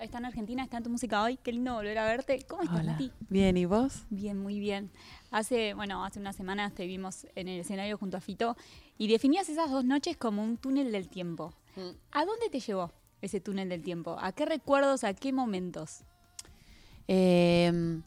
está 0.00 0.18
en 0.18 0.24
Argentina, 0.24 0.62
está 0.62 0.78
en 0.78 0.84
tu 0.84 0.90
música 0.90 1.22
hoy. 1.22 1.36
Qué 1.36 1.52
lindo 1.52 1.74
volver 1.74 1.98
a 1.98 2.04
verte. 2.04 2.44
¿Cómo 2.48 2.62
estás, 2.62 2.80
Hola. 2.80 2.92
Nati? 2.92 3.12
Bien, 3.28 3.56
¿y 3.56 3.64
vos? 3.64 4.04
Bien, 4.10 4.38
muy 4.38 4.58
bien. 4.58 4.90
Hace, 5.30 5.74
bueno, 5.74 6.04
hace 6.04 6.18
unas 6.18 6.36
semanas 6.36 6.74
te 6.74 6.86
vimos 6.86 7.26
en 7.34 7.48
el 7.48 7.60
escenario 7.60 7.98
junto 7.98 8.16
a 8.16 8.20
Fito 8.20 8.56
y 8.98 9.08
definías 9.08 9.48
esas 9.48 9.70
dos 9.70 9.84
noches 9.84 10.16
como 10.16 10.42
un 10.42 10.56
túnel 10.56 10.92
del 10.92 11.08
tiempo. 11.08 11.52
¿A 12.12 12.24
dónde 12.24 12.48
te 12.50 12.60
llevó 12.60 12.92
ese 13.20 13.40
túnel 13.40 13.68
del 13.68 13.82
tiempo? 13.82 14.16
¿A 14.20 14.32
qué 14.32 14.46
recuerdos, 14.46 15.04
a 15.04 15.14
qué 15.14 15.32
momentos? 15.32 16.00
Eh, 17.06 18.00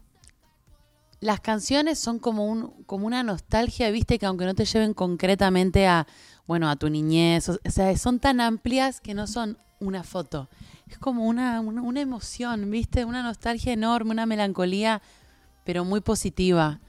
las 1.23 1.39
canciones 1.39 1.99
son 1.99 2.19
como, 2.19 2.45
un, 2.45 2.83
como 2.83 3.07
una 3.07 3.23
nostalgia, 3.23 3.89
viste, 3.91 4.19
que 4.19 4.25
aunque 4.25 4.45
no 4.45 4.53
te 4.55 4.65
lleven 4.65 4.93
concretamente 4.93 5.87
a, 5.87 6.05
bueno, 6.45 6.69
a 6.69 6.75
tu 6.75 6.89
niñez, 6.89 7.47
o 7.49 7.57
sea, 7.65 7.95
son 7.97 8.19
tan 8.19 8.41
amplias 8.41 8.99
que 8.99 9.13
no 9.13 9.25
son 9.25 9.57
una 9.79 10.03
foto. 10.03 10.49
Es 10.93 10.99
como 10.99 11.25
una, 11.25 11.59
una, 11.59 12.01
emoción, 12.01 12.69
viste, 12.69 13.03
una 13.03 13.23
nostalgia 13.23 13.73
enorme, 13.73 14.11
una 14.11 14.27
melancolía, 14.27 15.01
pero 15.63 15.83
muy 15.85 16.01
positiva. 16.01 16.81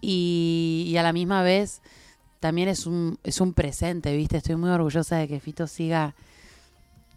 Y, 0.00 0.84
y 0.86 0.96
a 0.96 1.02
la 1.02 1.12
misma 1.12 1.42
vez 1.42 1.82
también 2.38 2.68
es 2.68 2.86
un, 2.86 3.18
es 3.24 3.40
un 3.40 3.54
presente, 3.54 4.16
viste. 4.16 4.36
Estoy 4.36 4.54
muy 4.54 4.70
orgullosa 4.70 5.16
de 5.16 5.26
que 5.26 5.40
Fito 5.40 5.66
siga 5.66 6.14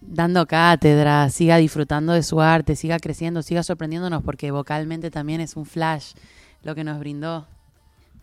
dando 0.01 0.47
cátedra, 0.47 1.29
siga 1.29 1.57
disfrutando 1.57 2.11
de 2.13 2.23
su 2.23 2.41
arte, 2.41 2.75
siga 2.75 2.97
creciendo, 2.97 3.43
siga 3.43 3.61
sorprendiéndonos, 3.61 4.23
porque 4.23 4.49
vocalmente 4.49 5.11
también 5.11 5.41
es 5.41 5.55
un 5.55 5.67
flash 5.67 6.13
lo 6.63 6.73
que 6.73 6.83
nos 6.83 6.97
brindó. 6.97 7.45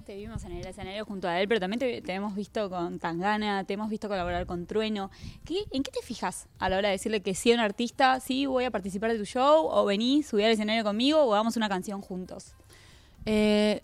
Te 0.08 0.16
vimos 0.16 0.42
en 0.44 0.52
el 0.52 0.66
escenario 0.66 1.04
junto 1.04 1.28
a 1.28 1.38
él, 1.38 1.46
pero 1.48 1.60
también 1.60 1.78
te, 1.80 2.14
hemos 2.14 2.34
visto 2.34 2.70
con 2.70 2.98
Tangana, 2.98 3.64
te 3.64 3.74
hemos 3.74 3.90
visto 3.90 4.08
colaborar 4.08 4.46
con 4.46 4.64
Trueno. 4.64 5.10
¿Qué, 5.44 5.64
¿En 5.70 5.82
qué 5.82 5.90
te 5.90 6.00
fijas 6.00 6.46
a 6.58 6.70
la 6.70 6.78
hora 6.78 6.88
de 6.88 6.92
decirle 6.92 7.20
que 7.20 7.34
sí 7.34 7.52
a 7.52 7.56
un 7.56 7.60
artista, 7.60 8.18
sí, 8.18 8.46
voy 8.46 8.64
a 8.64 8.70
participar 8.70 9.12
de 9.12 9.18
tu 9.18 9.27
show, 9.27 9.66
o 9.66 9.84
vení, 9.84 10.22
subí 10.22 10.44
al 10.44 10.52
escenario 10.52 10.83
conmigo, 10.83 11.22
o 11.22 11.34
hagamos 11.34 11.58
una 11.58 11.68
canción 11.68 12.00
juntos? 12.00 12.55
Eh, 13.27 13.83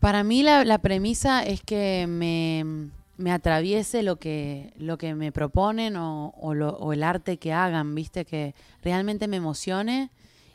para 0.00 0.22
mí 0.22 0.42
la, 0.42 0.78
premisa 0.82 1.42
es 1.42 1.62
que 1.62 2.04
me, 2.06 2.90
me 3.16 3.32
atraviese 3.32 4.02
lo 4.02 4.16
que, 4.16 4.74
lo 4.76 4.98
que 4.98 5.14
me 5.14 5.32
proponen 5.32 5.96
o, 5.96 6.34
o 6.36 6.92
el 6.92 7.02
arte 7.02 7.38
que 7.38 7.54
hagan, 7.54 7.94
viste, 7.94 8.26
que 8.26 8.54
realmente 8.82 9.28
me 9.28 9.38
emocione 9.38 10.10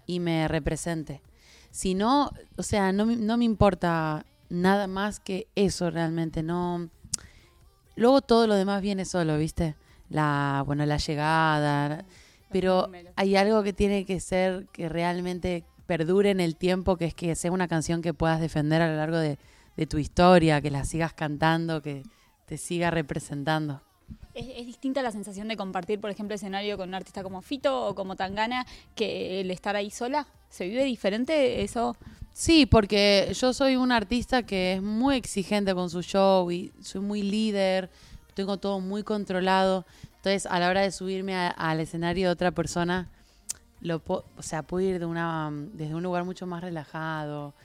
y 0.06 0.20
me 0.20 0.48
represente. 0.48 1.24
Si 1.72 1.96
no, 1.96 2.32
o 2.58 2.62
sea, 2.62 2.92
no, 2.92 3.08
no 3.08 3.38
me 3.38 3.46
importa 3.46 4.24
nada 4.50 4.88
más 4.88 5.20
que 5.20 5.48
eso 5.56 5.90
realmente, 5.90 6.44
no. 6.44 6.90
Luego 7.96 8.22
todo 8.22 8.48
lo 8.48 8.56
demás 8.56 8.82
viene 8.82 9.06
solo, 9.06 9.38
¿viste? 9.38 9.76
La, 10.10 10.64
bueno, 10.66 10.86
la 10.86 10.98
llegada, 10.98 12.06
pero 12.52 12.90
hay 13.16 13.36
algo 13.36 13.64
que 13.64 13.74
tiene 13.74 14.06
que 14.06 14.20
ser 14.20 14.68
que 14.72 14.88
realmente 14.88 15.66
perdure 15.86 16.30
en 16.30 16.40
el 16.40 16.56
tiempo, 16.56 16.98
que 16.98 17.06
es 17.06 17.14
que 17.14 17.36
sea 17.36 17.52
una 17.52 17.68
canción 17.68 18.02
que 18.02 18.14
puedas 18.14 18.40
defender 18.40 18.82
a 18.82 18.90
lo 18.90 18.96
largo 18.96 19.18
de, 19.18 19.38
de 19.76 19.88
tu 19.88 19.98
historia, 19.98 20.62
que 20.62 20.72
la 20.72 20.86
sigas 20.86 21.14
cantando, 21.14 21.82
que 21.82 22.04
te 22.46 22.58
siga 22.58 22.92
representando. 22.92 23.82
¿Es, 24.34 24.48
es 24.56 24.66
distinta 24.66 25.02
la 25.02 25.12
sensación 25.12 25.48
de 25.48 25.58
compartir, 25.58 26.00
por 26.00 26.10
ejemplo, 26.10 26.36
escenario 26.36 26.78
con 26.78 26.90
un 26.90 26.96
artista 26.96 27.24
como 27.24 27.42
Fito 27.42 27.88
o 27.88 27.96
como 27.96 28.16
Tangana 28.16 28.66
que 28.96 29.42
el 29.42 29.52
estar 29.52 29.76
ahí 29.76 29.90
sola? 29.90 30.28
¿Se 30.50 30.68
vive 30.68 30.84
diferente 30.84 31.64
eso? 31.64 31.98
Sí, 32.40 32.68
porque 32.68 33.32
yo 33.34 33.52
soy 33.52 33.78
un 33.78 33.92
artista 33.92 34.44
que 34.44 34.74
es 34.74 34.82
muy 34.84 35.16
exigente 35.16 35.74
con 35.74 35.90
su 35.90 36.04
show 36.04 36.52
y 36.52 36.72
soy 36.84 37.02
muy 37.02 37.24
líder, 37.24 37.90
tengo 38.36 38.58
todo 38.58 38.80
muy 38.80 39.02
controlado. 39.02 39.88
Entonces, 40.18 40.46
a 40.46 40.60
la 40.60 40.70
hora 40.70 40.82
de 40.82 40.92
subirme 40.92 41.34
a- 41.34 41.48
al 41.50 41.80
escenario 41.80 42.28
de 42.28 42.34
otra 42.34 42.52
persona, 42.52 43.10
lo 43.82 43.98
po- 43.98 44.24
o 44.38 44.44
sea, 44.44 44.62
puedo 44.62 44.88
ir 44.88 45.00
de 45.00 45.08
una, 45.08 45.50
desde 45.74 45.96
un 45.96 46.04
lugar 46.04 46.26
mucho 46.26 46.46
más 46.46 46.62
relajado, 46.62 47.56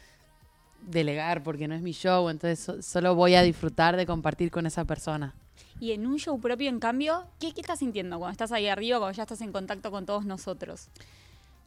delegar 0.88 1.42
porque 1.42 1.68
no 1.68 1.74
es 1.74 1.82
mi 1.82 1.92
show, 1.92 2.30
entonces 2.30 2.58
so- 2.58 2.80
solo 2.80 3.14
voy 3.14 3.34
a 3.34 3.42
disfrutar 3.42 3.98
de 3.98 4.06
compartir 4.06 4.50
con 4.50 4.64
esa 4.64 4.86
persona. 4.86 5.34
Y 5.80 5.92
en 5.92 6.06
un 6.06 6.16
show 6.18 6.40
propio, 6.40 6.70
en 6.70 6.80
cambio, 6.80 7.26
¿qué, 7.38 7.52
qué 7.52 7.60
estás 7.60 7.80
sintiendo 7.80 8.18
cuando 8.18 8.32
estás 8.32 8.52
ahí 8.52 8.68
arriba, 8.68 8.98
cuando 9.00 9.14
ya 9.14 9.24
estás 9.24 9.42
en 9.42 9.52
contacto 9.52 9.90
con 9.90 10.06
todos 10.06 10.24
nosotros? 10.24 10.88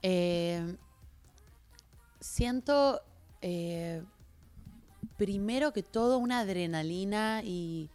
Eh, 0.02 0.76
siento 2.26 3.02
eh, 3.42 4.02
primero 5.16 5.72
que 5.72 5.84
todo 5.84 6.18
una 6.18 6.40
adrenalina 6.40 7.42
y 7.44 7.90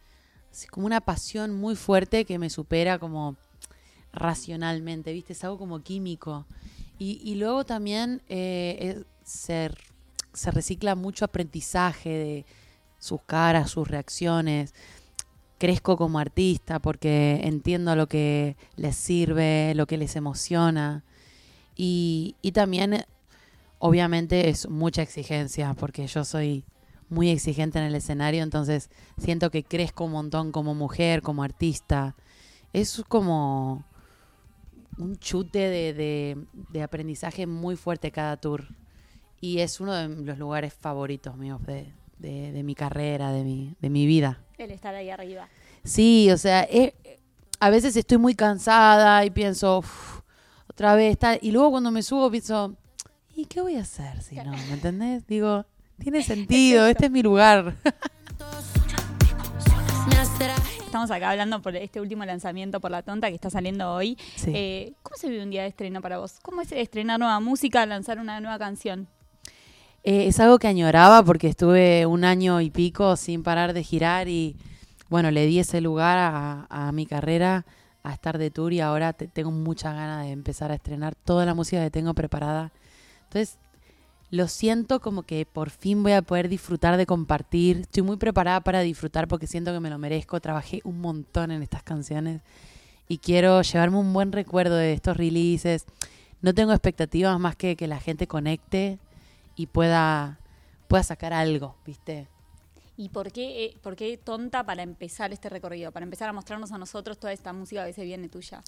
como 0.69 0.85
una 0.85 1.01
pasión 1.01 1.53
muy 1.53 1.75
fuerte 1.75 2.25
que 2.25 2.39
me 2.39 2.49
supera 2.49 2.97
como 2.97 3.35
racionalmente, 4.13 5.13
¿viste? 5.13 5.33
Es 5.33 5.43
algo 5.43 5.57
como 5.57 5.81
químico. 5.81 6.45
Y, 6.97 7.33
luego 7.33 7.65
también 7.65 8.21
eh, 8.29 9.03
se, 9.23 9.71
se 10.33 10.51
recicla 10.51 10.93
mucho 10.93 11.25
aprendizaje 11.25 12.09
de 12.09 12.45
sus 12.99 13.23
caras, 13.23 13.71
sus 13.71 13.87
reacciones. 13.87 14.75
Crezco 15.57 15.97
como 15.97 16.19
artista 16.19 16.77
porque 16.77 17.41
entiendo 17.43 17.95
lo 17.95 18.07
que 18.07 18.55
les 18.75 18.95
sirve, 18.95 19.73
lo 19.73 19.87
que 19.87 19.97
les 19.97 20.15
emociona. 20.15 21.03
Y, 21.75 22.35
y 22.43 22.51
también, 22.51 23.03
obviamente, 23.81 24.49
es 24.49 24.69
mucha 24.69 25.01
exigencia, 25.01 25.73
porque 25.73 26.07
yo 26.07 26.23
soy 26.23 26.63
muy 27.09 27.29
exigente 27.29 27.77
en 27.79 27.85
el 27.85 27.95
escenario, 27.95 28.41
entonces 28.43 28.89
siento 29.17 29.51
que 29.51 29.63
crezco 29.63 30.05
un 30.05 30.13
montón 30.13 30.51
como 30.53 30.73
mujer, 30.73 31.21
como 31.21 31.43
artista. 31.43 32.15
Es 32.71 33.03
como 33.09 33.83
un 34.97 35.17
chute 35.17 35.59
de, 35.59 35.93
de- 35.93 36.37
de 36.69 36.83
aprendizaje 36.83 37.47
muy 37.47 37.75
fuerte 37.75 38.11
cada 38.11 38.37
tour. 38.37 38.67
Y 39.41 39.59
es 39.59 39.79
uno 39.81 39.93
de 39.93 40.07
los 40.07 40.37
lugares 40.37 40.73
favoritos 40.73 41.35
míos 41.35 41.59
de, 41.65 41.91
de- 42.19 42.63
mi 42.63 42.75
carrera, 42.75 43.31
de 43.31 43.43
mi, 43.43 43.75
de 43.81 43.89
mi 43.89 44.05
vida. 44.05 44.39
El 44.57 44.71
estar 44.71 44.93
ahí 44.93 45.09
arriba. 45.09 45.47
Sí, 45.83 46.29
o 46.31 46.37
sea, 46.37 46.63
eh, 46.63 46.93
a 47.59 47.69
veces 47.71 47.95
estoy 47.95 48.19
muy 48.19 48.35
cansada 48.35 49.25
y 49.25 49.31
pienso, 49.31 49.79
"Uf, 49.79 50.19
otra 50.69 50.95
vez, 50.95 51.17
tal. 51.17 51.39
Y 51.41 51.51
luego 51.51 51.71
cuando 51.71 51.89
me 51.91 52.03
subo 52.03 52.29
pienso, 52.29 52.75
¿y 53.35 53.45
qué 53.45 53.61
voy 53.61 53.75
a 53.75 53.81
hacer 53.81 54.21
si 54.21 54.35
no? 54.35 54.51
¿Me 54.51 54.73
entendés? 54.73 55.25
Digo, 55.27 55.65
tiene 55.99 56.23
sentido, 56.23 56.85
este 56.87 57.05
es 57.05 57.11
mi 57.11 57.21
lugar. 57.23 57.75
Estamos 60.85 61.09
acá 61.11 61.29
hablando 61.31 61.61
por 61.61 61.73
este 61.77 62.01
último 62.01 62.25
lanzamiento 62.25 62.81
por 62.81 62.91
La 62.91 63.01
Tonta 63.01 63.29
que 63.29 63.35
está 63.35 63.49
saliendo 63.49 63.93
hoy. 63.93 64.17
Sí. 64.35 64.51
Eh, 64.53 64.93
¿Cómo 65.03 65.15
se 65.15 65.29
vive 65.29 65.41
un 65.41 65.49
día 65.49 65.61
de 65.61 65.69
estreno 65.69 66.01
para 66.01 66.17
vos? 66.17 66.33
¿Cómo 66.41 66.61
es 66.61 66.71
estrenar 66.73 67.17
nueva 67.17 67.39
música, 67.39 67.85
lanzar 67.85 68.19
una 68.19 68.41
nueva 68.41 68.59
canción? 68.59 69.07
Eh, 70.03 70.27
es 70.27 70.39
algo 70.41 70.59
que 70.59 70.67
añoraba 70.67 71.23
porque 71.23 71.47
estuve 71.47 72.05
un 72.05 72.25
año 72.25 72.59
y 72.59 72.71
pico 72.71 73.15
sin 73.15 73.41
parar 73.41 73.71
de 73.73 73.83
girar 73.83 74.27
y 74.27 74.57
bueno, 75.09 75.31
le 75.31 75.45
di 75.45 75.59
ese 75.59 75.79
lugar 75.79 76.17
a, 76.17 76.65
a 76.69 76.91
mi 76.91 77.05
carrera, 77.05 77.65
a 78.03 78.11
estar 78.13 78.37
de 78.37 78.51
tour 78.51 78.73
y 78.73 78.81
ahora 78.81 79.13
te- 79.13 79.27
tengo 79.27 79.51
muchas 79.51 79.93
ganas 79.93 80.25
de 80.25 80.31
empezar 80.31 80.71
a 80.71 80.75
estrenar 80.75 81.15
toda 81.15 81.45
la 81.45 81.53
música 81.53 81.81
que 81.83 81.91
tengo 81.91 82.13
preparada. 82.13 82.71
Entonces, 83.31 83.57
lo 84.29 84.49
siento 84.49 84.99
como 84.99 85.23
que 85.23 85.45
por 85.45 85.69
fin 85.69 86.03
voy 86.03 86.11
a 86.11 86.21
poder 86.21 86.49
disfrutar 86.49 86.97
de 86.97 87.05
compartir. 87.05 87.77
Estoy 87.77 88.03
muy 88.03 88.17
preparada 88.17 88.59
para 88.59 88.81
disfrutar 88.81 89.29
porque 89.29 89.47
siento 89.47 89.71
que 89.71 89.79
me 89.79 89.89
lo 89.89 89.97
merezco. 89.97 90.41
Trabajé 90.41 90.81
un 90.83 90.99
montón 90.99 91.51
en 91.51 91.63
estas 91.63 91.81
canciones 91.81 92.41
y 93.07 93.19
quiero 93.19 93.61
llevarme 93.61 93.97
un 93.97 94.11
buen 94.11 94.33
recuerdo 94.33 94.75
de 94.75 94.91
estos 94.91 95.15
releases. 95.15 95.85
No 96.41 96.53
tengo 96.53 96.73
expectativas 96.73 97.39
más 97.39 97.55
que 97.55 97.77
que 97.77 97.87
la 97.87 98.01
gente 98.01 98.27
conecte 98.27 98.99
y 99.55 99.67
pueda, 99.67 100.39
pueda 100.89 101.03
sacar 101.03 101.31
algo, 101.31 101.77
¿viste? 101.85 102.27
¿Y 102.97 103.09
por 103.09 103.31
qué, 103.31 103.65
eh, 103.65 103.77
por 103.81 103.95
qué 103.95 104.17
tonta 104.17 104.65
para 104.65 104.83
empezar 104.83 105.31
este 105.31 105.47
recorrido? 105.47 105.93
Para 105.93 106.03
empezar 106.03 106.27
a 106.27 106.33
mostrarnos 106.33 106.73
a 106.73 106.77
nosotros 106.77 107.17
toda 107.17 107.31
esta 107.31 107.53
música 107.53 107.85
que 107.85 107.93
se 107.93 108.03
viene 108.03 108.27
tuya. 108.27 108.61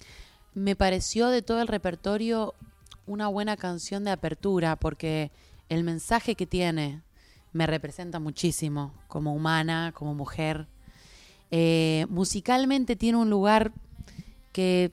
Me 0.54 0.74
pareció 0.74 1.28
de 1.28 1.42
todo 1.42 1.60
el 1.60 1.68
repertorio 1.68 2.54
una 3.06 3.28
buena 3.28 3.56
canción 3.56 4.04
de 4.04 4.10
apertura 4.10 4.76
porque 4.76 5.30
el 5.68 5.84
mensaje 5.84 6.34
que 6.34 6.46
tiene 6.46 7.02
me 7.52 7.66
representa 7.66 8.18
muchísimo 8.18 8.92
como 9.08 9.34
humana, 9.34 9.92
como 9.94 10.14
mujer. 10.14 10.66
Eh, 11.50 12.06
musicalmente 12.08 12.96
tiene 12.96 13.18
un 13.18 13.30
lugar 13.30 13.72
que 14.52 14.92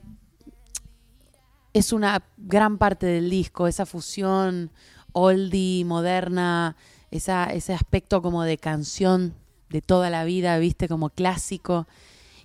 es 1.74 1.94
una 1.94 2.24
gran 2.38 2.78
parte 2.78 3.06
del 3.06 3.30
disco, 3.30 3.68
esa 3.68 3.86
fusión 3.86 4.72
oldie, 5.14 5.86
moderna, 5.86 6.76
ese 7.10 7.74
aspecto 7.74 8.22
como 8.22 8.44
de 8.44 8.58
canción 8.58 9.34
de 9.70 9.82
toda 9.82 10.10
la 10.10 10.24
vida, 10.24 10.58
viste, 10.58 10.88
como 10.88 11.10
clásico. 11.10 11.88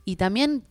Y 0.04 0.16
también 0.16 0.64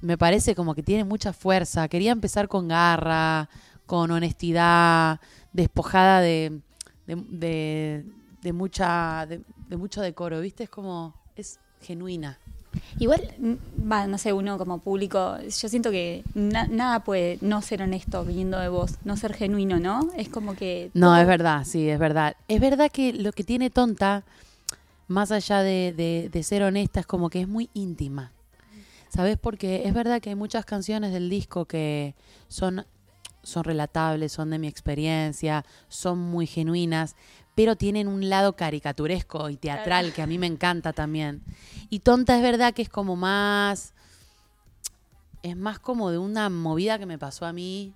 me 0.00 0.18
parece 0.18 0.54
como 0.54 0.74
que 0.74 0.82
tiene 0.82 1.04
mucha 1.04 1.32
fuerza. 1.32 1.88
Quería 1.88 2.12
empezar 2.12 2.48
con 2.48 2.68
garra, 2.68 3.48
con 3.86 4.10
honestidad, 4.10 5.20
despojada 5.52 6.20
de, 6.20 6.60
de, 7.06 7.16
de- 7.28 8.04
de 8.42 8.52
mucha, 8.52 9.24
de, 9.26 9.40
de 9.68 9.76
mucho 9.76 10.00
decoro, 10.02 10.40
¿viste? 10.40 10.64
Es 10.64 10.70
como, 10.70 11.14
es 11.36 11.58
genuina. 11.80 12.38
Igual, 12.98 13.20
va, 13.90 14.06
no 14.06 14.18
sé, 14.18 14.32
uno 14.32 14.58
como 14.58 14.78
público, 14.80 15.38
yo 15.40 15.68
siento 15.68 15.90
que 15.90 16.24
na- 16.34 16.66
nada 16.66 17.04
puede 17.04 17.38
no 17.40 17.62
ser 17.62 17.82
honesto 17.82 18.24
viniendo 18.24 18.58
de 18.58 18.68
vos, 18.68 18.96
no 19.04 19.16
ser 19.16 19.32
genuino, 19.34 19.78
¿no? 19.80 20.10
Es 20.16 20.28
como 20.28 20.54
que... 20.54 20.90
No, 20.92 21.06
todo- 21.08 21.16
es 21.20 21.26
verdad, 21.26 21.64
sí, 21.64 21.88
es 21.88 21.98
verdad. 21.98 22.36
Es 22.48 22.60
verdad 22.60 22.90
que 22.90 23.12
lo 23.12 23.32
que 23.32 23.44
tiene 23.44 23.70
Tonta, 23.70 24.24
más 25.08 25.30
allá 25.30 25.60
de, 25.60 25.94
de- 25.96 26.28
de 26.30 26.42
ser 26.42 26.62
honesta, 26.64 27.00
es 27.00 27.06
como 27.06 27.30
que 27.30 27.40
es 27.40 27.48
muy 27.48 27.70
íntima. 27.74 28.32
¿Sabes? 29.08 29.38
Porque 29.38 29.82
es 29.86 29.94
verdad 29.94 30.20
que 30.20 30.30
hay 30.30 30.34
muchas 30.34 30.64
canciones 30.64 31.12
del 31.12 31.30
disco 31.30 31.66
que 31.66 32.14
son, 32.48 32.84
son 33.44 33.64
relatables, 33.64 34.32
son 34.32 34.50
de 34.50 34.58
mi 34.58 34.66
experiencia, 34.66 35.64
son 35.88 36.18
muy 36.18 36.46
genuinas, 36.46 37.14
pero 37.54 37.76
tienen 37.76 38.08
un 38.08 38.28
lado 38.28 38.54
caricaturesco 38.56 39.48
y 39.50 39.56
teatral 39.56 40.12
que 40.12 40.22
a 40.22 40.26
mí 40.26 40.38
me 40.38 40.46
encanta 40.46 40.92
también. 40.92 41.42
Y 41.88 42.00
Tonta 42.00 42.36
es 42.36 42.42
verdad 42.42 42.74
que 42.74 42.82
es 42.82 42.88
como 42.88 43.16
más... 43.16 43.92
Es 45.42 45.56
más 45.56 45.78
como 45.78 46.10
de 46.10 46.18
una 46.18 46.48
movida 46.48 46.98
que 46.98 47.06
me 47.06 47.18
pasó 47.18 47.44
a 47.46 47.52
mí, 47.52 47.92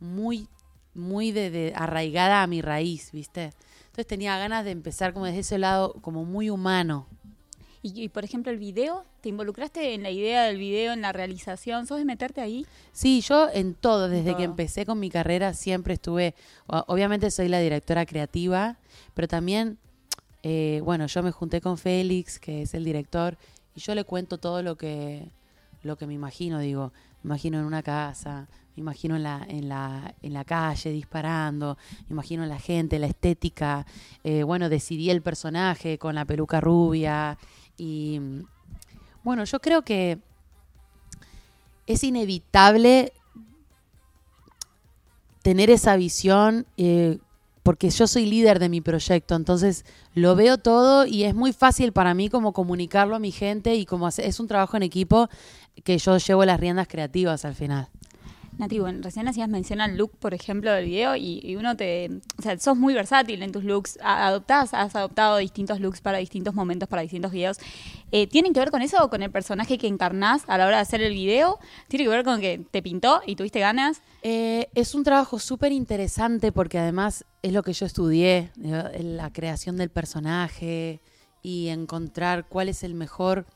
muy 0.00 0.48
muy 0.94 1.30
de, 1.30 1.50
de- 1.50 1.72
arraigada 1.76 2.42
a 2.42 2.46
mi 2.48 2.60
raíz, 2.60 3.12
¿viste? 3.12 3.52
Entonces 3.86 4.06
tenía 4.06 4.36
ganas 4.36 4.64
de 4.64 4.72
empezar 4.72 5.12
como 5.12 5.26
desde 5.26 5.40
ese 5.40 5.58
lado, 5.58 5.94
como 6.02 6.24
muy 6.24 6.50
humano. 6.50 7.06
Y, 7.82 8.02
y, 8.02 8.08
por 8.08 8.24
ejemplo, 8.24 8.50
el 8.50 8.58
video, 8.58 9.04
¿te 9.20 9.28
involucraste 9.28 9.94
en 9.94 10.02
la 10.02 10.10
idea 10.10 10.44
del 10.44 10.58
video, 10.58 10.92
en 10.92 11.00
la 11.00 11.12
realización? 11.12 11.86
¿Sos 11.86 11.98
de 11.98 12.04
meterte 12.04 12.40
ahí? 12.40 12.66
Sí, 12.92 13.20
yo 13.20 13.48
en 13.52 13.74
todo, 13.74 14.08
desde 14.08 14.30
que 14.30 14.32
todo. 14.32 14.44
empecé 14.44 14.84
con 14.84 14.98
mi 14.98 15.10
carrera 15.10 15.54
siempre 15.54 15.94
estuve, 15.94 16.34
obviamente 16.66 17.30
soy 17.30 17.48
la 17.48 17.60
directora 17.60 18.04
creativa, 18.04 18.76
pero 19.14 19.28
también, 19.28 19.78
eh, 20.42 20.80
bueno, 20.84 21.06
yo 21.06 21.22
me 21.22 21.30
junté 21.30 21.60
con 21.60 21.78
Félix, 21.78 22.38
que 22.38 22.62
es 22.62 22.74
el 22.74 22.84
director, 22.84 23.36
y 23.76 23.80
yo 23.80 23.94
le 23.94 24.04
cuento 24.04 24.38
todo 24.38 24.62
lo 24.62 24.76
que, 24.76 25.30
lo 25.82 25.96
que 25.96 26.06
me 26.06 26.14
imagino, 26.14 26.58
digo, 26.58 26.92
me 27.22 27.28
imagino 27.28 27.58
en 27.60 27.64
una 27.64 27.82
casa, 27.82 28.48
me 28.76 28.80
imagino 28.80 29.16
en 29.16 29.24
la, 29.24 29.44
en 29.48 29.68
la, 29.68 30.14
en 30.22 30.32
la 30.32 30.44
calle 30.44 30.90
disparando, 30.90 31.76
me 32.08 32.14
imagino 32.14 32.42
en 32.42 32.48
la 32.48 32.58
gente, 32.58 32.98
la 32.98 33.06
estética, 33.06 33.86
eh, 34.24 34.42
bueno, 34.42 34.68
decidí 34.68 35.10
el 35.10 35.22
personaje 35.22 35.98
con 35.98 36.14
la 36.14 36.24
peluca 36.24 36.60
rubia, 36.60 37.38
y 37.78 38.20
bueno, 39.22 39.44
yo 39.44 39.60
creo 39.60 39.82
que 39.82 40.18
es 41.86 42.04
inevitable 42.04 43.12
tener 45.42 45.70
esa 45.70 45.96
visión 45.96 46.66
eh, 46.76 47.18
porque 47.62 47.90
yo 47.90 48.06
soy 48.06 48.26
líder 48.26 48.58
de 48.58 48.68
mi 48.68 48.80
proyecto, 48.80 49.34
entonces 49.34 49.84
lo 50.14 50.34
veo 50.34 50.58
todo 50.58 51.06
y 51.06 51.24
es 51.24 51.34
muy 51.34 51.52
fácil 51.52 51.92
para 51.92 52.14
mí 52.14 52.28
como 52.28 52.52
comunicarlo 52.52 53.16
a 53.16 53.18
mi 53.18 53.30
gente 53.30 53.74
y 53.74 53.86
como 53.86 54.08
es 54.08 54.40
un 54.40 54.48
trabajo 54.48 54.76
en 54.76 54.82
equipo 54.82 55.28
que 55.84 55.98
yo 55.98 56.18
llevo 56.18 56.44
las 56.44 56.60
riendas 56.60 56.88
creativas 56.88 57.44
al 57.44 57.54
final. 57.54 57.88
Nati, 58.58 58.80
bueno, 58.80 58.98
recién 59.02 59.28
hacías 59.28 59.48
mención 59.48 59.80
al 59.80 59.96
look, 59.96 60.16
por 60.18 60.34
ejemplo, 60.34 60.72
del 60.72 60.86
video 60.86 61.14
y, 61.14 61.54
uno 61.56 61.76
te... 61.76 62.10
O 62.38 62.42
sea, 62.42 62.58
sos 62.58 62.76
muy 62.76 62.92
versátil 62.92 63.40
en 63.44 63.52
tus 63.52 63.62
looks. 63.62 63.98
Adoptás, 64.02 64.74
has 64.74 64.96
adoptado 64.96 65.36
distintos 65.36 65.78
looks 65.78 66.00
para 66.00 66.18
distintos 66.18 66.54
momentos, 66.54 66.88
para 66.88 67.02
distintos 67.02 67.30
videos. 67.30 67.58
Eh, 68.10 68.26
¿Tienen 68.26 68.52
que 68.52 68.58
ver 68.58 68.72
con 68.72 68.82
eso 68.82 69.02
o 69.04 69.10
con 69.10 69.22
el 69.22 69.30
personaje 69.30 69.78
que 69.78 69.86
encarnás 69.86 70.42
a 70.48 70.58
la 70.58 70.66
hora 70.66 70.76
de 70.76 70.82
hacer 70.82 71.00
el 71.02 71.14
video? 71.14 71.60
¿Tiene 71.86 72.04
que 72.04 72.10
ver 72.10 72.24
con 72.24 72.40
que 72.40 72.60
te 72.70 72.82
pintó 72.82 73.22
y 73.24 73.36
tuviste 73.36 73.60
ganas? 73.60 74.02
Eh, 74.22 74.68
es 74.74 74.96
un 74.96 75.04
trabajo 75.04 75.38
súper 75.38 75.70
interesante 75.70 76.50
porque 76.50 76.80
además 76.80 77.24
es 77.42 77.52
lo 77.52 77.62
que 77.62 77.72
yo 77.72 77.86
estudié, 77.86 78.50
la 78.56 79.32
creación 79.32 79.76
del 79.76 79.90
personaje 79.90 81.00
y 81.42 81.68
encontrar 81.68 82.48
cuál 82.48 82.68
es 82.68 82.82
el 82.82 82.94
mejor 82.94 83.46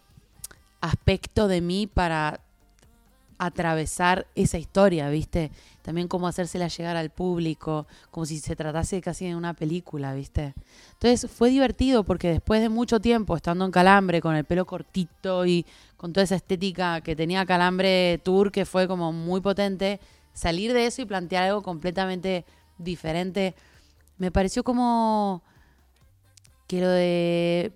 aspecto 0.80 1.48
de 1.48 1.60
mí 1.60 1.88
para 1.88 2.40
atravesar 3.46 4.26
esa 4.34 4.58
historia, 4.58 5.08
¿viste? 5.08 5.50
También 5.82 6.08
cómo 6.08 6.28
hacérsela 6.28 6.68
llegar 6.68 6.96
al 6.96 7.10
público, 7.10 7.86
como 8.10 8.24
si 8.24 8.38
se 8.38 8.54
tratase 8.54 9.00
casi 9.00 9.26
de 9.26 9.34
una 9.34 9.54
película, 9.54 10.14
¿viste? 10.14 10.54
Entonces 10.92 11.30
fue 11.30 11.50
divertido 11.50 12.04
porque 12.04 12.30
después 12.30 12.60
de 12.60 12.68
mucho 12.68 13.00
tiempo 13.00 13.36
estando 13.36 13.64
en 13.64 13.72
Calambre 13.72 14.20
con 14.20 14.36
el 14.36 14.44
pelo 14.44 14.64
cortito 14.64 15.44
y 15.44 15.66
con 15.96 16.12
toda 16.12 16.24
esa 16.24 16.36
estética 16.36 17.00
que 17.00 17.16
tenía 17.16 17.44
Calambre 17.44 18.20
Tour, 18.22 18.52
que 18.52 18.64
fue 18.64 18.86
como 18.86 19.12
muy 19.12 19.40
potente, 19.40 19.98
salir 20.32 20.72
de 20.72 20.86
eso 20.86 21.02
y 21.02 21.06
plantear 21.06 21.44
algo 21.44 21.62
completamente 21.62 22.44
diferente, 22.78 23.54
me 24.18 24.30
pareció 24.30 24.62
como 24.62 25.42
que 26.68 26.80
lo 26.80 26.88
de 26.88 27.72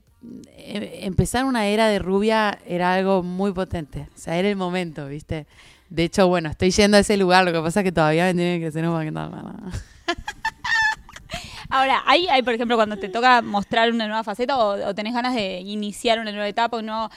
empezar 0.61 1.45
una 1.45 1.67
era 1.67 1.89
de 1.89 1.99
rubia 1.99 2.59
era 2.67 2.95
algo 2.95 3.23
muy 3.23 3.53
potente. 3.53 4.09
O 4.15 4.19
sea, 4.19 4.37
era 4.37 4.49
el 4.49 4.57
momento, 4.57 5.07
¿viste? 5.07 5.47
De 5.89 6.05
hecho, 6.05 6.27
bueno, 6.29 6.49
estoy 6.49 6.71
yendo 6.71 6.97
a 6.97 7.01
ese 7.01 7.17
lugar, 7.17 7.45
lo 7.45 7.53
que 7.53 7.61
pasa 7.61 7.81
es 7.81 7.85
que 7.85 7.93
todavía 7.93 8.25
me 8.25 8.35
tienen 8.35 8.61
que 8.61 8.67
hacer 8.67 8.87
un 8.87 8.95
poquito 8.97 9.31
más. 9.31 9.85
Ahora, 11.69 12.03
hay, 12.07 12.27
hay, 12.29 12.43
por 12.43 12.55
ejemplo, 12.55 12.77
cuando 12.77 12.97
te 12.97 13.09
toca 13.09 13.43
mostrar 13.43 13.91
una 13.93 14.07
nueva 14.07 14.25
faceta 14.25 14.57
o, 14.57 14.89
o 14.89 14.95
tenés 14.95 15.15
ganas 15.15 15.35
de 15.35 15.61
iniciar 15.61 16.19
una 16.19 16.31
nueva 16.31 16.49
etapa, 16.49 16.79
un 16.79 16.87
nuevo... 16.87 17.11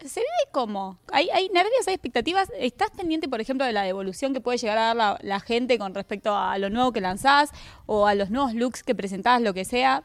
¿Se 0.00 0.18
vive 0.18 0.50
cómo? 0.50 0.98
¿Hay, 1.12 1.30
¿Hay 1.30 1.48
nervios, 1.50 1.86
hay 1.86 1.94
expectativas? 1.94 2.50
¿Estás 2.58 2.90
pendiente, 2.90 3.28
por 3.28 3.40
ejemplo, 3.40 3.64
de 3.64 3.72
la 3.72 3.82
devolución 3.82 4.32
que 4.32 4.40
puede 4.40 4.58
llegar 4.58 4.76
a 4.76 4.82
dar 4.86 4.96
la, 4.96 5.18
la 5.22 5.38
gente 5.38 5.78
con 5.78 5.94
respecto 5.94 6.36
a 6.36 6.58
lo 6.58 6.70
nuevo 6.70 6.92
que 6.92 7.00
lanzás 7.00 7.50
o 7.86 8.08
a 8.08 8.14
los 8.14 8.30
nuevos 8.30 8.54
looks 8.54 8.82
que 8.82 8.96
presentás, 8.96 9.40
lo 9.40 9.54
que 9.54 9.64
sea? 9.64 10.02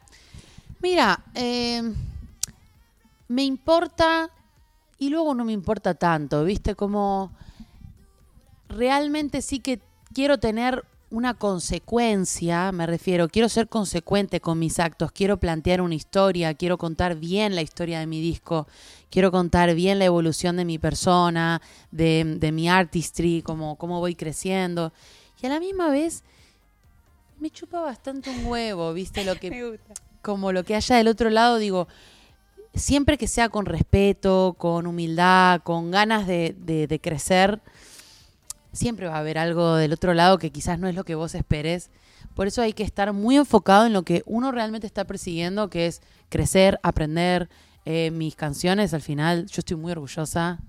Mira, 0.80 1.24
eh, 1.34 1.82
me 3.28 3.44
importa 3.44 4.30
y 4.98 5.10
luego 5.10 5.34
no 5.34 5.44
me 5.44 5.52
importa 5.52 5.94
tanto, 5.94 6.44
¿viste? 6.44 6.74
Como 6.74 7.32
realmente 8.68 9.42
sí 9.42 9.60
que 9.60 9.80
quiero 10.12 10.38
tener 10.38 10.84
una 11.10 11.34
consecuencia, 11.34 12.70
me 12.72 12.86
refiero, 12.86 13.28
quiero 13.28 13.48
ser 13.48 13.68
consecuente 13.68 14.40
con 14.40 14.58
mis 14.58 14.78
actos, 14.78 15.10
quiero 15.12 15.38
plantear 15.38 15.80
una 15.80 15.94
historia, 15.94 16.52
quiero 16.54 16.76
contar 16.76 17.16
bien 17.16 17.54
la 17.54 17.62
historia 17.62 18.00
de 18.00 18.06
mi 18.06 18.20
disco, 18.20 18.66
quiero 19.10 19.30
contar 19.30 19.74
bien 19.74 19.98
la 19.98 20.04
evolución 20.04 20.56
de 20.56 20.66
mi 20.66 20.78
persona, 20.78 21.62
de, 21.90 22.36
de 22.38 22.52
mi 22.52 22.68
artistry, 22.68 23.42
cómo, 23.42 23.76
cómo 23.76 24.00
voy 24.00 24.14
creciendo. 24.14 24.92
Y 25.40 25.46
a 25.46 25.50
la 25.50 25.60
misma 25.60 25.88
vez 25.88 26.24
me 27.40 27.50
chupa 27.50 27.80
bastante 27.80 28.28
un 28.28 28.44
huevo, 28.44 28.92
¿viste? 28.92 29.24
Lo 29.24 29.36
que 29.36 29.48
gusta. 29.70 29.94
como 30.20 30.52
lo 30.52 30.64
que 30.64 30.74
haya 30.74 30.96
del 30.96 31.08
otro 31.08 31.30
lado, 31.30 31.56
digo, 31.56 31.88
siempre 32.78 33.18
que 33.18 33.28
sea 33.28 33.48
con 33.48 33.66
respeto, 33.66 34.54
con 34.58 34.86
humildad, 34.86 35.62
con 35.62 35.90
ganas 35.90 36.26
de, 36.26 37.00
crecer, 37.02 37.60
siempre 38.72 39.08
va 39.08 39.16
a 39.16 39.20
haber 39.20 39.38
algo 39.38 39.74
del 39.74 39.92
otro 39.92 40.14
lado 40.14 40.38
que 40.38 40.50
quizás 40.50 40.78
no 40.78 40.88
es 40.88 40.94
lo 40.94 41.04
que 41.04 41.14
vos 41.14 41.34
esperes. 41.34 41.90
Por 42.34 42.46
eso 42.46 42.62
hay 42.62 42.72
que 42.72 42.84
estar 42.84 43.12
muy 43.12 43.36
enfocado 43.36 43.86
en 43.86 43.92
lo 43.92 44.02
que 44.02 44.22
uno 44.26 44.52
realmente 44.52 44.86
está 44.86 45.04
persiguiendo, 45.04 45.70
que 45.70 45.86
es 45.86 46.02
crecer, 46.28 46.78
aprender. 46.82 47.48
Eh, 47.90 48.10
mis 48.10 48.36
canciones, 48.36 48.92
al 48.92 49.00
final, 49.00 49.46
yo 49.46 49.60
estoy 49.60 49.78
muy 49.78 49.92
orgullosa 49.92 50.60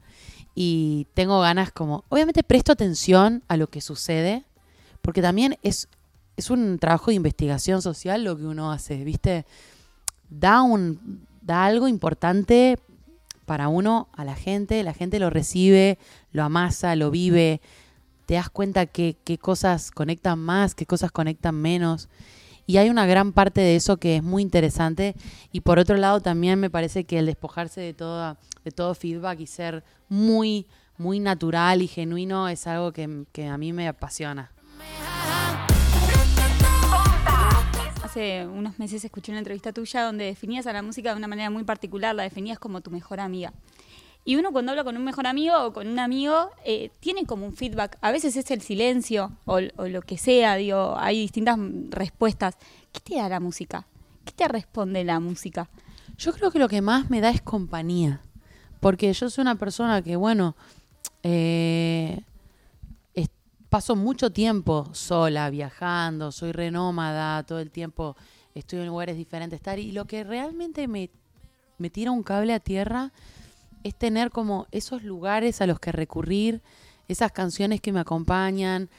y 0.55 1.05
tengo 1.13 1.41
ganas 1.41 1.69
como, 1.69 2.05
obviamente 2.07 2.43
presto 2.43 2.71
atención 2.71 3.43
a 3.49 3.57
lo 3.57 3.67
que 3.67 3.81
sucede, 3.81 4.45
porque 5.01 5.21
también 5.21 5.57
es, 5.61 5.89
es 6.37 6.49
un 6.49 6.79
trabajo 6.79 7.11
de 7.11 7.15
investigación 7.15 7.81
social 7.81 8.23
lo 8.23 8.37
que 8.37 8.45
uno 8.45 8.71
hace, 8.71 9.03
¿viste? 9.03 9.45
Da, 10.29 10.61
un, 10.61 11.27
da 11.49 11.65
algo 11.65 11.87
importante 11.87 12.77
para 13.45 13.69
uno 13.69 14.07
a 14.13 14.23
la 14.23 14.35
gente, 14.35 14.83
la 14.83 14.93
gente 14.93 15.17
lo 15.17 15.31
recibe, 15.31 15.97
lo 16.31 16.43
amasa, 16.43 16.95
lo 16.95 17.09
vive, 17.09 17.59
te 18.27 18.35
das 18.35 18.51
cuenta 18.51 18.85
que 18.85 19.17
qué 19.23 19.39
cosas 19.39 19.89
conectan 19.89 20.37
más, 20.37 20.75
qué 20.75 20.85
cosas 20.85 21.11
conectan 21.11 21.55
menos. 21.55 22.07
Y 22.67 22.77
hay 22.77 22.91
una 22.91 23.07
gran 23.07 23.33
parte 23.33 23.61
de 23.61 23.75
eso 23.75 23.97
que 23.97 24.17
es 24.17 24.23
muy 24.23 24.43
interesante. 24.43 25.15
Y 25.51 25.61
por 25.61 25.79
otro 25.79 25.97
lado, 25.97 26.19
también 26.19 26.59
me 26.59 26.69
parece 26.69 27.05
que 27.05 27.17
el 27.17 27.25
despojarse 27.25 27.81
de, 27.81 27.95
toda, 27.95 28.37
de 28.63 28.69
todo 28.69 28.93
feedback 28.93 29.39
y 29.39 29.47
ser 29.47 29.83
muy, 30.07 30.67
muy 30.99 31.19
natural 31.19 31.81
y 31.81 31.87
genuino 31.87 32.47
es 32.47 32.67
algo 32.67 32.93
que, 32.93 33.25
que 33.31 33.47
a 33.47 33.57
mí 33.57 33.73
me 33.73 33.87
apasiona. 33.87 34.51
Hace 38.09 38.47
unos 38.47 38.79
meses 38.79 39.05
escuché 39.05 39.31
una 39.31 39.37
entrevista 39.37 39.71
tuya 39.71 40.01
donde 40.01 40.25
definías 40.25 40.65
a 40.65 40.73
la 40.73 40.81
música 40.81 41.11
de 41.11 41.17
una 41.17 41.27
manera 41.27 41.51
muy 41.51 41.63
particular, 41.63 42.15
la 42.15 42.23
definías 42.23 42.57
como 42.57 42.81
tu 42.81 42.89
mejor 42.89 43.19
amiga. 43.19 43.53
Y 44.25 44.35
uno 44.35 44.51
cuando 44.51 44.71
habla 44.71 44.83
con 44.83 44.97
un 44.97 45.03
mejor 45.03 45.27
amigo 45.27 45.55
o 45.63 45.73
con 45.73 45.87
un 45.87 45.99
amigo, 45.99 46.49
eh, 46.65 46.89
tiene 47.01 47.27
como 47.27 47.45
un 47.45 47.55
feedback. 47.55 47.99
A 48.01 48.09
veces 48.11 48.35
es 48.35 48.49
el 48.49 48.61
silencio 48.61 49.37
o, 49.45 49.59
lo 49.59 50.01
que 50.01 50.17
sea, 50.17 50.55
digo, 50.55 50.95
hay 50.97 51.19
distintas 51.19 51.59
respuestas. 51.91 52.57
¿Qué 52.91 52.99
te 52.99 53.17
da 53.17 53.29
la 53.29 53.39
música? 53.39 53.85
¿Qué 54.25 54.31
te 54.31 54.47
responde 54.47 55.03
la 55.03 55.19
música? 55.19 55.69
Yo 56.17 56.33
creo 56.33 56.49
que 56.49 56.57
lo 56.57 56.67
que 56.67 56.81
más 56.81 57.11
me 57.11 57.21
da 57.21 57.29
es 57.29 57.41
compañía. 57.43 58.23
Porque 58.79 59.13
yo 59.13 59.29
soy 59.29 59.43
una 59.43 59.53
persona 59.53 60.01
que, 60.01 60.15
bueno, 60.15 60.55
eh, 61.21 62.23
paso 63.69 63.95
mucho 63.95 64.31
tiempo 64.31 64.89
sola, 64.93 65.49
viajando, 65.49 66.31
soy 66.31 66.51
renómada, 66.51 67.43
todo 67.43 67.59
el 67.59 67.71
tiempo 67.71 68.17
estoy 68.55 68.79
en 68.79 68.87
lugares 68.87 69.15
diferentes, 69.15 69.57
estar. 69.57 69.79
Y 69.79 69.91
lo 69.91 70.05
que 70.05 70.23
realmente 70.23 70.87
me, 70.87 71.09
me 71.77 71.89
tira 71.89 72.11
un 72.11 72.23
cable 72.23 72.53
a 72.53 72.59
tierra 72.59 73.13
es 73.83 73.95
tener 73.95 74.31
como 74.31 74.67
esos 74.71 75.03
lugares 75.03 75.61
a 75.61 75.67
los 75.67 75.79
que 75.79 75.91
recurrir, 75.91 76.61
esas 77.07 77.31
canciones 77.31 77.79
que 77.79 77.93
me 77.93 77.99
acompañan, 77.99 78.89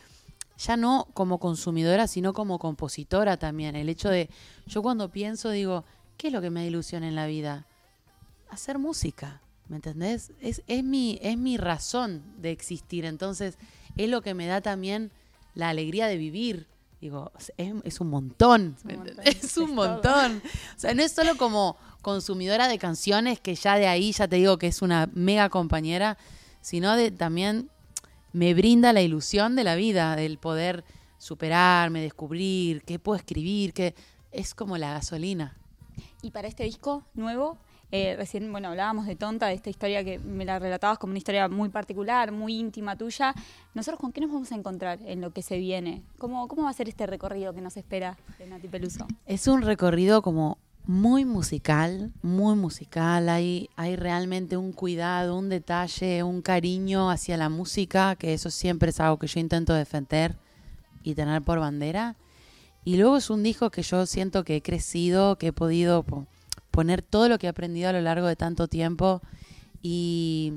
ya 0.56 0.76
no 0.76 1.08
como 1.14 1.38
consumidora, 1.38 2.06
sino 2.06 2.32
como 2.32 2.58
compositora 2.58 3.36
también. 3.36 3.76
El 3.76 3.88
hecho 3.88 4.08
de, 4.08 4.30
yo 4.66 4.82
cuando 4.82 5.10
pienso 5.10 5.50
digo, 5.50 5.84
¿qué 6.16 6.28
es 6.28 6.32
lo 6.32 6.40
que 6.40 6.50
me 6.50 6.60
da 6.60 6.66
ilusión 6.66 7.02
en 7.02 7.14
la 7.14 7.26
vida? 7.26 7.66
Hacer 8.50 8.78
música, 8.78 9.40
¿me 9.68 9.76
entendés? 9.76 10.32
Es, 10.40 10.62
es, 10.66 10.84
mi, 10.84 11.18
es 11.22 11.38
mi 11.38 11.56
razón 11.56 12.22
de 12.38 12.50
existir, 12.50 13.04
entonces 13.04 13.58
es 13.96 14.08
lo 14.08 14.22
que 14.22 14.34
me 14.34 14.46
da 14.46 14.60
también 14.60 15.10
la 15.54 15.68
alegría 15.68 16.06
de 16.06 16.16
vivir. 16.16 16.66
Digo, 17.00 17.32
es, 17.56 17.72
es 17.82 18.00
un 18.00 18.08
montón, 18.10 18.76
Es 18.78 18.84
un 18.84 18.96
montón, 18.96 19.16
es 19.24 19.56
un 19.56 19.70
es 19.70 19.74
montón. 19.74 20.42
O 20.76 20.80
sea, 20.80 20.94
no 20.94 21.02
es 21.02 21.12
solo 21.12 21.36
como 21.36 21.76
consumidora 22.02 22.68
de 22.68 22.78
canciones, 22.78 23.40
que 23.40 23.54
ya 23.54 23.76
de 23.76 23.86
ahí 23.86 24.12
ya 24.12 24.28
te 24.28 24.36
digo 24.36 24.58
que 24.58 24.66
es 24.66 24.82
una 24.82 25.08
mega 25.14 25.48
compañera, 25.48 26.18
sino 26.60 26.96
de 26.96 27.10
también 27.10 27.70
me 28.32 28.54
brinda 28.54 28.92
la 28.92 29.02
ilusión 29.02 29.56
de 29.56 29.64
la 29.64 29.74
vida, 29.74 30.14
del 30.16 30.38
poder 30.38 30.84
superarme, 31.18 32.00
descubrir, 32.00 32.82
qué 32.82 32.98
puedo 32.98 33.16
escribir, 33.16 33.72
que 33.72 33.94
es 34.30 34.54
como 34.54 34.78
la 34.78 34.92
gasolina. 34.92 35.56
Y 36.22 36.30
para 36.30 36.48
este 36.48 36.64
disco 36.64 37.04
nuevo, 37.14 37.58
eh, 37.92 38.14
recién, 38.16 38.50
bueno, 38.52 38.68
hablábamos 38.68 39.06
de 39.06 39.16
Tonta, 39.16 39.46
de 39.48 39.54
esta 39.54 39.68
historia 39.70 40.04
que 40.04 40.18
me 40.18 40.44
la 40.44 40.58
relatabas 40.58 40.98
como 40.98 41.10
una 41.10 41.18
historia 41.18 41.48
muy 41.48 41.68
particular, 41.70 42.30
muy 42.32 42.54
íntima 42.56 42.96
tuya. 42.96 43.34
¿Nosotros 43.74 43.98
con 44.00 44.12
qué 44.12 44.20
nos 44.20 44.30
vamos 44.32 44.52
a 44.52 44.54
encontrar 44.54 44.98
en 45.04 45.20
lo 45.20 45.32
que 45.32 45.42
se 45.42 45.58
viene? 45.58 46.02
¿Cómo, 46.18 46.46
cómo 46.48 46.62
va 46.64 46.70
a 46.70 46.74
ser 46.74 46.88
este 46.88 47.06
recorrido 47.06 47.52
que 47.52 47.60
nos 47.60 47.76
espera 47.76 48.16
de 48.38 48.46
Nati 48.46 48.68
Peluso? 48.68 49.06
Es 49.26 49.48
un 49.48 49.62
recorrido 49.62 50.22
como 50.22 50.58
muy 50.86 51.24
musical, 51.24 52.12
muy 52.22 52.54
musical. 52.56 53.28
Hay, 53.28 53.68
hay 53.76 53.96
realmente 53.96 54.56
un 54.56 54.72
cuidado, 54.72 55.36
un 55.36 55.48
detalle, 55.48 56.22
un 56.22 56.42
cariño 56.42 57.10
hacia 57.10 57.36
la 57.36 57.48
música, 57.48 58.16
que 58.16 58.34
eso 58.34 58.50
siempre 58.50 58.90
es 58.90 59.00
algo 59.00 59.18
que 59.18 59.26
yo 59.26 59.40
intento 59.40 59.74
defender 59.74 60.36
y 61.02 61.14
tener 61.14 61.42
por 61.42 61.58
bandera. 61.60 62.16
Y 62.84 62.96
luego 62.96 63.16
es 63.18 63.28
un 63.30 63.42
disco 63.42 63.70
que 63.70 63.82
yo 63.82 64.06
siento 64.06 64.42
que 64.42 64.56
he 64.56 64.62
crecido, 64.62 65.36
que 65.36 65.48
he 65.48 65.52
podido 65.52 66.02
po- 66.02 66.26
poner 66.70 67.02
todo 67.02 67.28
lo 67.28 67.38
que 67.38 67.46
he 67.46 67.50
aprendido 67.50 67.88
a 67.88 67.92
lo 67.92 68.00
largo 68.00 68.26
de 68.26 68.36
tanto 68.36 68.68
tiempo 68.68 69.20
y, 69.82 70.52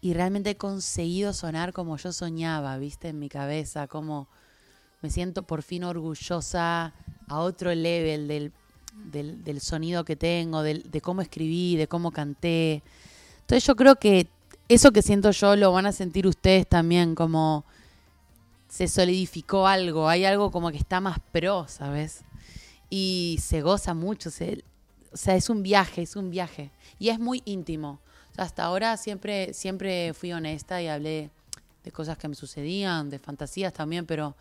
y 0.00 0.14
realmente 0.14 0.50
he 0.50 0.56
conseguido 0.56 1.32
sonar 1.32 1.72
como 1.72 1.96
yo 1.96 2.12
soñaba, 2.12 2.76
viste, 2.78 3.08
en 3.08 3.18
mi 3.18 3.28
cabeza, 3.28 3.86
como 3.88 4.28
me 5.02 5.10
siento 5.10 5.42
por 5.42 5.62
fin 5.62 5.84
orgullosa 5.84 6.92
a 7.28 7.38
otro 7.40 7.74
level 7.74 8.28
del, 8.28 8.52
del, 9.44 9.60
sonido 9.60 10.04
que 10.04 10.16
tengo, 10.16 10.62
del- 10.62 10.90
de 10.90 11.00
cómo 11.00 11.20
escribí, 11.20 11.76
de 11.76 11.88
cómo 11.88 12.10
canté. 12.10 12.82
Entonces 13.40 13.64
yo 13.66 13.76
creo 13.76 13.96
que 13.96 14.28
eso 14.68 14.92
que 14.92 15.02
siento 15.02 15.30
yo 15.30 15.56
lo 15.56 15.72
van 15.72 15.86
a 15.86 15.92
sentir 15.92 16.26
ustedes 16.26 16.66
también, 16.68 17.14
como 17.14 17.64
se 18.68 18.86
solidificó 18.86 19.66
algo, 19.66 20.08
hay 20.08 20.24
algo 20.24 20.50
como 20.50 20.70
que 20.70 20.76
está 20.76 21.00
más 21.00 21.18
pro, 21.32 21.66
¿sabes? 21.68 22.22
Y 22.90 23.38
se 23.42 23.60
goza 23.62 23.94
mucho, 23.94 24.30
se- 24.30 24.64
o 25.12 25.16
sea, 25.16 25.34
es 25.36 25.50
un 25.50 25.62
viaje, 25.62 26.02
es 26.02 26.16
un 26.16 26.30
viaje. 26.30 26.70
Y 26.98 27.08
es 27.10 27.18
muy 27.18 27.42
íntimo. 27.44 28.00
Hasta 28.36 28.64
ahora 28.64 28.96
siempre, 28.96 29.52
siempre 29.54 30.14
fui 30.14 30.32
honesta 30.32 30.80
y 30.80 30.88
hablé 30.88 31.30
de 31.84 31.92
cosas 31.92 32.16
que 32.18 32.28
me 32.28 32.34
sucedían, 32.34 33.10
de 33.10 33.18
fantasías 33.18 33.72
también, 33.72 34.06
pero 34.06 34.36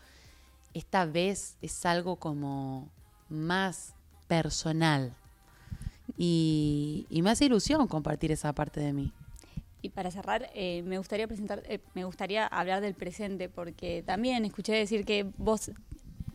esta 0.73 1.05
vez 1.05 1.55
es 1.61 1.85
algo 1.85 2.15
como 2.17 2.89
más 3.29 3.93
personal. 4.27 5.13
Y, 6.17 7.05
y 7.09 7.21
me 7.21 7.31
hace 7.31 7.45
ilusión 7.45 7.87
compartir 7.87 8.31
esa 8.31 8.53
parte 8.53 8.79
de 8.79 8.93
mí. 8.93 9.11
Y 9.81 9.89
para 9.89 10.09
cerrar, 10.11 10.49
eh, 10.55 10.81
me 10.85 10.97
gustaría 10.97 11.27
presentar, 11.27 11.63
eh, 11.67 11.79
me 11.93 12.03
gustaría 12.03 12.47
hablar 12.47 12.81
del 12.81 12.95
presente, 12.95 13.47
porque 13.49 14.03
también 14.05 14.43
escuché 14.45 14.73
decir 14.73 15.05
que 15.05 15.25
vos, 15.37 15.71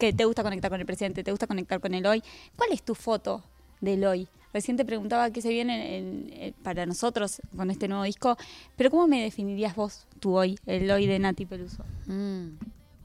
que 0.03 0.13
te 0.13 0.25
gusta 0.25 0.43
conectar 0.43 0.69
con 0.69 0.81
el 0.81 0.87
presente, 0.87 1.23
te 1.23 1.31
gusta 1.31 1.47
conectar 1.47 1.79
con 1.81 1.95
el 1.95 2.05
hoy. 2.07 2.23
¿Cuál 2.57 2.73
es 2.73 2.83
tu 2.83 2.97
foto 2.97 3.45
del 3.81 4.05
hoy? 4.05 4.27
Recién 4.53 4.77
te 4.77 4.85
preguntaba 4.85 5.31
qué 5.31 5.41
se 5.41 5.49
viene 5.51 5.97
en- 5.97 6.33
en- 6.33 6.53
para 6.55 6.85
nosotros 6.87 7.41
con 7.57 7.71
este 7.71 7.87
nuevo 7.87 8.03
disco, 8.03 8.37
pero 8.77 8.91
¿cómo 8.91 9.07
me 9.07 9.23
definirías 9.23 9.77
vos 9.77 10.07
tu 10.19 10.35
hoy, 10.37 10.59
el 10.67 10.91
hoy 10.91 11.07
de 11.07 11.21
Nati 11.21 11.47
Peluso? 11.47 11.85
Mm, 12.07 12.49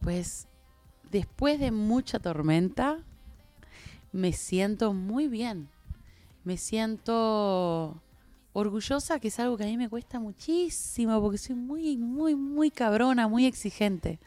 pues 0.01 0.47
después 1.11 1.59
de 1.59 1.69
mucha 1.69 2.17
tormenta, 2.17 2.97
me 4.11 4.33
siento 4.33 4.91
muy 4.93 5.27
bien. 5.27 5.69
Me 6.45 6.57
siento 6.57 8.01
orgullosa, 8.53 9.19
que 9.19 9.27
es 9.27 9.39
algo 9.39 9.55
que 9.55 9.65
a 9.65 9.67
mí 9.67 9.77
me 9.77 9.87
cuesta 9.87 10.19
muchísimo, 10.19 11.21
porque 11.21 11.37
soy 11.37 11.55
muy, 11.55 11.95
muy, 11.95 12.33
muy 12.35 12.71
cabrona, 12.71 13.27
muy 13.27 13.45
exigente. 13.45 14.17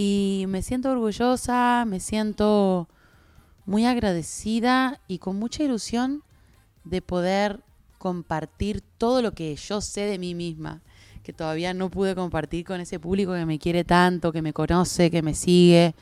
Y 0.00 0.44
me 0.46 0.62
siento 0.62 0.92
orgullosa, 0.92 1.84
me 1.84 1.98
siento 1.98 2.88
muy 3.66 3.84
agradecida 3.84 5.00
y 5.08 5.18
con 5.18 5.40
mucha 5.40 5.64
ilusión 5.64 6.22
de 6.84 7.02
poder 7.02 7.64
compartir 7.98 8.80
todo 8.96 9.22
lo 9.22 9.32
que 9.32 9.56
yo 9.56 9.80
sé 9.80 10.02
de 10.02 10.20
mí 10.20 10.36
misma, 10.36 10.82
que 11.24 11.32
todavía 11.32 11.74
no 11.74 11.90
pude 11.90 12.14
compartir 12.14 12.64
con 12.64 12.80
ese 12.80 13.00
público 13.00 13.34
que 13.34 13.44
me 13.44 13.58
quiere 13.58 13.82
tanto, 13.82 14.30
que 14.30 14.40
me 14.40 14.52
conoce, 14.52 15.10
que 15.10 15.20
me 15.20 15.34
sigue. 15.34 15.96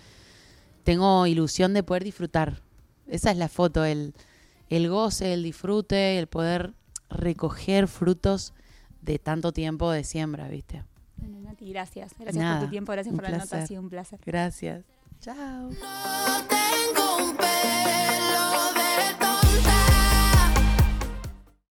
Tengo 0.84 1.26
ilusión 1.26 1.72
de 1.72 1.82
poder 1.82 2.04
disfrutar. 2.04 2.60
Esa 3.06 3.30
es 3.30 3.38
la 3.38 3.48
foto, 3.48 3.86
el, 3.86 4.12
el 4.68 4.90
goce, 4.90 5.32
el 5.32 5.42
disfrute, 5.42 6.18
el 6.18 6.26
poder 6.26 6.74
recoger 7.08 7.88
frutos 7.88 8.52
de 9.00 9.18
tanto 9.18 9.52
tiempo 9.52 9.90
de 9.90 10.04
siembra, 10.04 10.48
¿viste? 10.48 10.84
Bueno, 11.16 11.40
Nati, 11.40 11.68
gracias. 11.70 12.12
Gracias 12.18 12.52
por 12.52 12.64
tu 12.64 12.70
tiempo, 12.70 12.92
gracias 12.92 13.14
por 13.14 13.24
la 13.24 13.38
nota, 13.38 13.58
ha 13.58 13.66
sido 13.66 13.80
un 13.80 13.88
placer. 13.88 14.20
Gracias. 14.24 14.84
Chao. 15.20 15.70
No 15.70 16.46
tengo 16.48 17.30
un 17.30 17.36